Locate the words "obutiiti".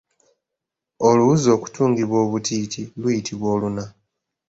2.25-2.81